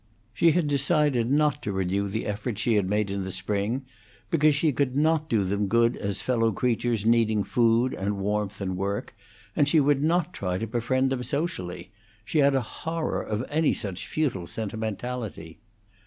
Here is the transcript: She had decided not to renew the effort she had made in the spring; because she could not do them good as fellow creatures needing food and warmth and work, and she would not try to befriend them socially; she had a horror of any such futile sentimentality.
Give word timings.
She 0.33 0.53
had 0.53 0.67
decided 0.67 1.29
not 1.29 1.61
to 1.61 1.71
renew 1.71 2.07
the 2.07 2.25
effort 2.25 2.57
she 2.57 2.73
had 2.73 2.89
made 2.89 3.11
in 3.11 3.23
the 3.23 3.29
spring; 3.29 3.85
because 4.31 4.55
she 4.55 4.71
could 4.71 4.97
not 4.97 5.29
do 5.29 5.43
them 5.43 5.67
good 5.67 5.95
as 5.95 6.23
fellow 6.23 6.51
creatures 6.51 7.05
needing 7.05 7.43
food 7.43 7.93
and 7.93 8.17
warmth 8.17 8.61
and 8.61 8.75
work, 8.75 9.15
and 9.55 9.67
she 9.67 9.79
would 9.79 10.01
not 10.01 10.33
try 10.33 10.57
to 10.57 10.65
befriend 10.65 11.11
them 11.11 11.21
socially; 11.21 11.91
she 12.25 12.39
had 12.39 12.55
a 12.55 12.61
horror 12.81 13.21
of 13.21 13.45
any 13.47 13.73
such 13.73 14.07
futile 14.07 14.47
sentimentality. 14.47 15.59